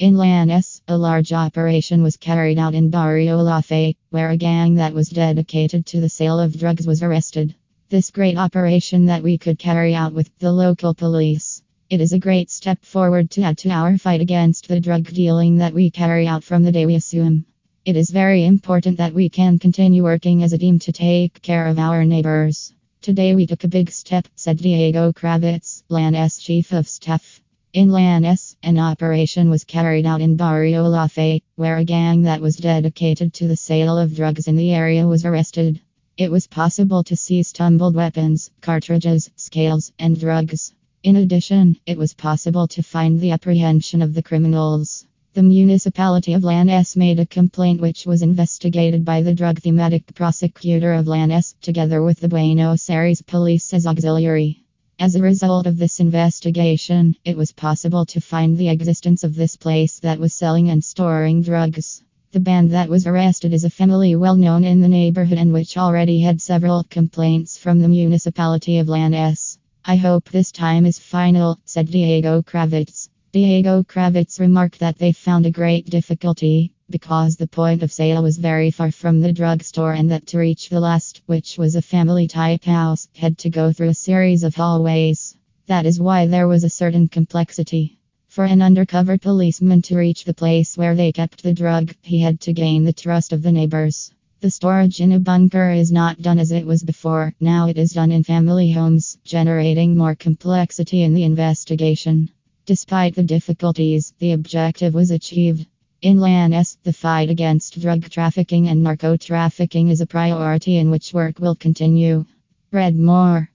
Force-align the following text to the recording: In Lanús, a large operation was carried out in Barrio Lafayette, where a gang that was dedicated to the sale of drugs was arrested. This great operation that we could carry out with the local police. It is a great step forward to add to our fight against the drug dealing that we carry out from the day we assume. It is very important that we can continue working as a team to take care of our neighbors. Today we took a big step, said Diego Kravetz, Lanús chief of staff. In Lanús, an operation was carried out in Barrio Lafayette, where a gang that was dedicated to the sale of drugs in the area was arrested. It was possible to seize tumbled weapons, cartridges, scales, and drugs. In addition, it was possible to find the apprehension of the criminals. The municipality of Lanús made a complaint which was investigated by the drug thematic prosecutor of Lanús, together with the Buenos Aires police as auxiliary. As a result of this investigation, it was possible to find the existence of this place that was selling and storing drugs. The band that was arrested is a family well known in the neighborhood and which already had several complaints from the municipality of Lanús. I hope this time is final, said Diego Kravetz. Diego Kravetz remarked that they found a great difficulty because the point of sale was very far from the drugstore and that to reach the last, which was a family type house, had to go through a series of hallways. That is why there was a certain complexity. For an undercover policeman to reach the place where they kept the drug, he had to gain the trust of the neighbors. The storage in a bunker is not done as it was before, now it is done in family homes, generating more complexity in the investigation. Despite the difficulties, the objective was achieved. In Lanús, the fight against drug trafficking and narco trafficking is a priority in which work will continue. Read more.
In 0.00 0.14
Lanús, 0.14 0.80
a 0.86 0.96
large 0.96 1.32
operation 1.32 2.04
was 2.04 2.16
carried 2.16 2.56
out 2.56 2.72
in 2.72 2.88
Barrio 2.88 3.38
Lafayette, 3.38 3.96
where 4.10 4.30
a 4.30 4.36
gang 4.36 4.76
that 4.76 4.94
was 4.94 5.08
dedicated 5.08 5.86
to 5.86 6.00
the 6.00 6.08
sale 6.08 6.38
of 6.38 6.56
drugs 6.56 6.86
was 6.86 7.02
arrested. 7.02 7.56
This 7.88 8.12
great 8.12 8.36
operation 8.36 9.06
that 9.06 9.24
we 9.24 9.38
could 9.38 9.58
carry 9.58 9.96
out 9.96 10.12
with 10.12 10.30
the 10.38 10.52
local 10.52 10.94
police. 10.94 11.64
It 11.90 12.00
is 12.00 12.12
a 12.12 12.18
great 12.20 12.48
step 12.48 12.84
forward 12.84 13.28
to 13.32 13.42
add 13.42 13.58
to 13.58 13.70
our 13.70 13.98
fight 13.98 14.20
against 14.20 14.68
the 14.68 14.78
drug 14.78 15.08
dealing 15.08 15.56
that 15.56 15.74
we 15.74 15.90
carry 15.90 16.28
out 16.28 16.44
from 16.44 16.62
the 16.62 16.70
day 16.70 16.86
we 16.86 16.94
assume. 16.94 17.44
It 17.84 17.96
is 17.96 18.10
very 18.10 18.44
important 18.44 18.98
that 18.98 19.14
we 19.14 19.28
can 19.28 19.58
continue 19.58 20.04
working 20.04 20.44
as 20.44 20.52
a 20.52 20.58
team 20.58 20.78
to 20.78 20.92
take 20.92 21.42
care 21.42 21.66
of 21.66 21.80
our 21.80 22.04
neighbors. 22.04 22.72
Today 23.02 23.34
we 23.34 23.48
took 23.48 23.64
a 23.64 23.68
big 23.68 23.90
step, 23.90 24.28
said 24.36 24.58
Diego 24.58 25.12
Kravetz, 25.12 25.82
Lanús 25.90 26.40
chief 26.40 26.72
of 26.72 26.86
staff. 26.86 27.40
In 27.74 27.90
Lanús, 27.90 28.56
an 28.62 28.78
operation 28.78 29.50
was 29.50 29.64
carried 29.64 30.06
out 30.06 30.22
in 30.22 30.36
Barrio 30.36 30.88
Lafayette, 30.88 31.42
where 31.56 31.76
a 31.76 31.84
gang 31.84 32.22
that 32.22 32.40
was 32.40 32.56
dedicated 32.56 33.34
to 33.34 33.46
the 33.46 33.56
sale 33.56 33.98
of 33.98 34.16
drugs 34.16 34.48
in 34.48 34.56
the 34.56 34.70
area 34.70 35.06
was 35.06 35.26
arrested. 35.26 35.78
It 36.16 36.30
was 36.30 36.46
possible 36.46 37.04
to 37.04 37.14
seize 37.14 37.52
tumbled 37.52 37.94
weapons, 37.94 38.50
cartridges, 38.62 39.30
scales, 39.36 39.92
and 39.98 40.18
drugs. 40.18 40.72
In 41.02 41.16
addition, 41.16 41.76
it 41.84 41.98
was 41.98 42.14
possible 42.14 42.66
to 42.68 42.82
find 42.82 43.20
the 43.20 43.32
apprehension 43.32 44.00
of 44.00 44.14
the 44.14 44.22
criminals. 44.22 45.04
The 45.34 45.42
municipality 45.42 46.32
of 46.32 46.44
Lanús 46.44 46.96
made 46.96 47.20
a 47.20 47.26
complaint 47.26 47.82
which 47.82 48.06
was 48.06 48.22
investigated 48.22 49.04
by 49.04 49.20
the 49.20 49.34
drug 49.34 49.60
thematic 49.60 50.14
prosecutor 50.14 50.94
of 50.94 51.04
Lanús, 51.04 51.54
together 51.60 52.02
with 52.02 52.20
the 52.20 52.28
Buenos 52.28 52.88
Aires 52.88 53.20
police 53.20 53.74
as 53.74 53.86
auxiliary. 53.86 54.64
As 55.00 55.14
a 55.14 55.22
result 55.22 55.68
of 55.68 55.78
this 55.78 56.00
investigation, 56.00 57.14
it 57.24 57.36
was 57.36 57.52
possible 57.52 58.04
to 58.06 58.20
find 58.20 58.58
the 58.58 58.68
existence 58.68 59.22
of 59.22 59.36
this 59.36 59.54
place 59.54 60.00
that 60.00 60.18
was 60.18 60.34
selling 60.34 60.70
and 60.70 60.82
storing 60.82 61.40
drugs. 61.40 62.02
The 62.32 62.40
band 62.40 62.72
that 62.72 62.88
was 62.88 63.06
arrested 63.06 63.52
is 63.52 63.62
a 63.62 63.70
family 63.70 64.16
well 64.16 64.34
known 64.34 64.64
in 64.64 64.80
the 64.80 64.88
neighborhood 64.88 65.38
and 65.38 65.52
which 65.52 65.76
already 65.76 66.18
had 66.18 66.42
several 66.42 66.82
complaints 66.82 67.56
from 67.56 67.78
the 67.78 67.86
municipality 67.86 68.78
of 68.78 68.88
Lanús. 68.88 69.58
I 69.84 69.94
hope 69.94 70.30
this 70.30 70.50
time 70.50 70.84
is 70.84 70.98
final, 70.98 71.60
said 71.64 71.88
Diego 71.88 72.42
Kravetz. 72.42 73.08
Diego 73.30 73.84
Kravetz 73.84 74.40
remarked 74.40 74.80
that 74.80 74.98
they 74.98 75.12
found 75.12 75.46
a 75.46 75.52
great 75.52 75.86
difficulty 75.86 76.72
because 76.90 77.36
the 77.36 77.46
point 77.46 77.82
of 77.82 77.92
sale 77.92 78.22
was 78.22 78.38
very 78.38 78.70
far 78.70 78.90
from 78.90 79.20
the 79.20 79.32
drugstore 79.32 79.92
and 79.92 80.10
that 80.10 80.26
to 80.26 80.38
reach 80.38 80.68
the 80.68 80.80
last, 80.80 81.20
which 81.26 81.58
was 81.58 81.74
a 81.74 81.82
family 81.82 82.26
type 82.26 82.64
house, 82.64 83.08
had 83.14 83.36
to 83.36 83.50
go 83.50 83.72
through 83.72 83.90
a 83.90 83.94
series 83.94 84.42
of 84.42 84.54
hallways. 84.54 85.36
That 85.66 85.84
is 85.84 86.00
why 86.00 86.26
there 86.26 86.48
was 86.48 86.64
a 86.64 86.70
certain 86.70 87.08
complexity. 87.08 87.98
For 88.28 88.44
an 88.44 88.62
undercover 88.62 89.18
policeman 89.18 89.82
to 89.82 89.96
reach 89.98 90.24
the 90.24 90.32
place 90.32 90.78
where 90.78 90.94
they 90.94 91.12
kept 91.12 91.42
the 91.42 91.52
drug, 91.52 91.94
he 92.02 92.20
had 92.20 92.40
to 92.42 92.52
gain 92.52 92.84
the 92.84 92.92
trust 92.92 93.32
of 93.32 93.42
the 93.42 93.52
neighbors. 93.52 94.10
The 94.40 94.50
storage 94.50 95.00
in 95.00 95.12
a 95.12 95.18
bunker 95.18 95.70
is 95.72 95.90
not 95.90 96.22
done 96.22 96.38
as 96.38 96.52
it 96.52 96.64
was 96.64 96.84
before, 96.84 97.34
now 97.40 97.68
it 97.68 97.76
is 97.76 97.92
done 97.92 98.12
in 98.12 98.22
family 98.22 98.70
homes, 98.70 99.18
generating 99.24 99.96
more 99.96 100.14
complexity 100.14 101.02
in 101.02 101.12
the 101.12 101.24
investigation. 101.24 102.30
Despite 102.64 103.14
the 103.14 103.24
difficulties, 103.24 104.14
the 104.18 104.32
objective 104.32 104.94
was 104.94 105.10
achieved. 105.10 105.66
In 106.00 106.18
Lanús, 106.18 106.76
the 106.84 106.92
fight 106.92 107.28
against 107.28 107.80
drug 107.80 108.08
trafficking 108.08 108.68
and 108.68 108.84
narco 108.84 109.16
trafficking 109.16 109.88
is 109.88 110.00
a 110.00 110.06
priority 110.06 110.76
in 110.76 110.92
which 110.92 111.12
work 111.12 111.40
will 111.40 111.56
continue. 111.56 112.24
Read 112.70 112.96
more. 112.96 113.50